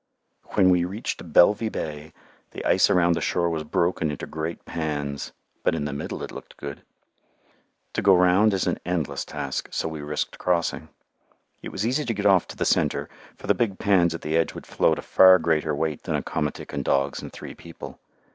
When 0.53 0.71
we 0.71 0.83
reached 0.83 1.31
Belvy 1.31 1.69
Bay 1.71 2.11
the 2.53 2.65
ice 2.65 2.89
around 2.89 3.13
the 3.13 3.21
shore 3.21 3.51
was 3.51 3.63
broken 3.63 4.09
into 4.09 4.25
great 4.25 4.65
pans, 4.65 5.31
but 5.61 5.75
in 5.75 5.85
the 5.85 5.93
middle 5.93 6.23
it 6.23 6.31
looked 6.31 6.57
good. 6.57 6.81
To 7.93 8.01
go 8.01 8.15
round 8.15 8.51
is 8.55 8.65
an 8.65 8.79
endless 8.83 9.23
task, 9.23 9.67
so 9.71 9.87
we 9.87 10.01
risked 10.01 10.39
crossing. 10.39 10.89
It 11.61 11.71
was 11.71 11.85
easy 11.85 12.03
to 12.03 12.15
get 12.15 12.25
off 12.25 12.47
to 12.47 12.57
the 12.57 12.65
centre, 12.65 13.09
for 13.37 13.45
the 13.45 13.53
big 13.53 13.77
pans 13.77 14.15
at 14.15 14.21
the 14.21 14.35
edge 14.35 14.55
would 14.55 14.65
float 14.65 14.97
a 14.97 15.03
far 15.03 15.37
greater 15.37 15.75
weight 15.75 16.01
than 16.01 16.15
a 16.15 16.23
komatik 16.23 16.73
and 16.73 16.83
dogs 16.83 17.21
and 17.21 17.31
three 17.31 17.53
people. 17.53 17.99